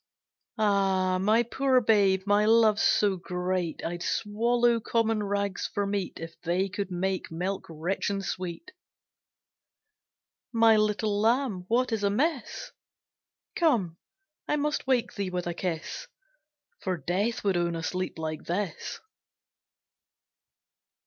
Ah, 0.57 1.19
my 1.21 1.43
poor 1.43 1.79
babe, 1.79 2.23
my 2.25 2.43
love's 2.43 2.81
so 2.81 3.17
great 3.17 3.85
I'd 3.85 4.01
swallow 4.01 4.79
common 4.79 5.21
rags 5.21 5.69
for 5.71 5.85
meat 5.85 6.19
If 6.19 6.33
they 6.41 6.69
could 6.69 6.89
make 6.89 7.29
milk 7.29 7.67
rich 7.69 8.09
and 8.09 8.25
sweet. 8.25 8.71
My 10.51 10.75
little 10.75 11.19
Lamb, 11.21 11.65
what 11.67 11.91
is 11.91 12.03
amiss? 12.03 12.71
Come, 13.55 13.97
I 14.47 14.55
must 14.55 14.87
wake 14.87 15.13
thee 15.13 15.29
with 15.29 15.45
a 15.45 15.53
kiss, 15.53 16.07
For 16.79 16.97
Death 16.97 17.43
would 17.43 17.55
own 17.55 17.75
a 17.75 17.83
sleep 17.83 18.17
like 18.17 18.45
this. 18.45 18.99